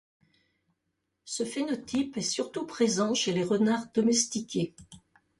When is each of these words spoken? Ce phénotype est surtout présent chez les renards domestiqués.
Ce 1.25 1.45
phénotype 1.45 2.17
est 2.17 2.21
surtout 2.21 2.65
présent 2.65 3.13
chez 3.13 3.33
les 3.33 3.43
renards 3.43 3.85
domestiqués. 3.93 4.73